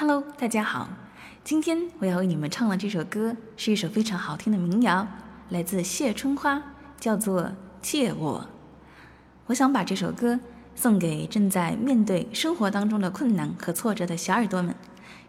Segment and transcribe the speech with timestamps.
[0.00, 0.88] Hello，大家好，
[1.44, 5.06] 今天我要为你们唱的这首歌是一首非常好听的民谣，
[5.50, 6.62] 来自谢春花，
[6.98, 7.42] 叫做
[7.82, 8.40] 《借我》。
[9.44, 10.40] 我想把这首歌
[10.74, 14.74] 送给正在面对生活当中的困难和挫折的小耳朵们，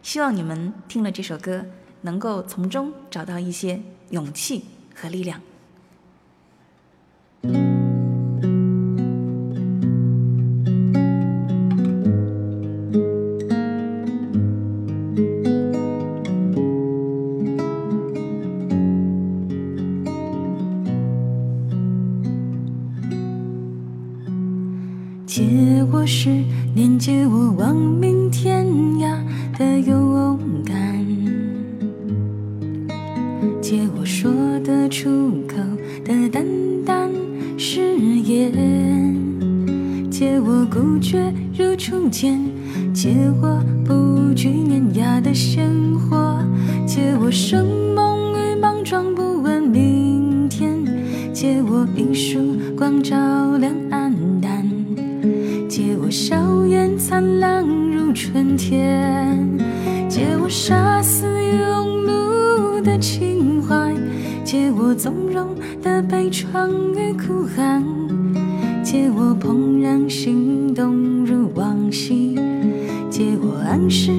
[0.02, 1.66] 希望你们听了这首歌，
[2.04, 3.82] 能够从中找到一些
[4.12, 4.64] 勇气
[4.96, 5.42] 和力量。
[25.32, 25.46] 借
[25.94, 26.30] 我十
[26.76, 28.68] 年，借我亡命天
[29.00, 29.16] 涯
[29.58, 31.06] 的勇敢，
[33.62, 35.56] 借我说得出口
[36.04, 36.46] 的淡
[36.86, 37.10] 淡
[37.58, 38.52] 誓言，
[40.12, 42.38] 借我孤绝如初见，
[42.94, 46.44] 借我不惧碾压的鲜活，
[46.86, 47.66] 借我生
[47.96, 50.78] 猛与莽撞，不问明天，
[51.34, 52.38] 借我一束
[52.76, 53.16] 光照
[53.60, 53.74] 亮
[62.84, 63.96] 的情怀，
[64.44, 67.84] 借我纵容的悲怆与哭喊，
[68.84, 72.36] 借我怦然心动如往昔，
[73.10, 74.12] 借我暗示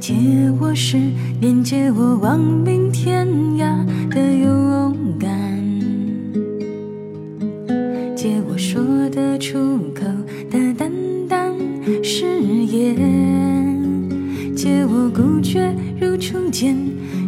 [0.00, 0.14] 借
[0.60, 0.96] 我十
[1.40, 3.26] 年，借我亡命天
[3.56, 5.28] 涯的勇敢，
[8.16, 10.04] 借我说得出口
[10.50, 10.90] 的淡
[11.28, 11.52] 淡
[12.02, 12.96] 誓言，
[14.54, 16.76] 借我孤绝如初见，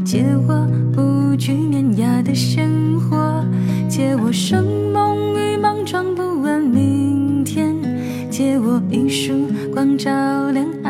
[0.05, 3.45] 借我不惧碾压的鲜活，
[3.89, 7.75] 借我生猛与莽撞，不问明天，
[8.31, 9.33] 借我一束
[9.75, 10.11] 光照
[10.53, 10.90] 亮暗淡。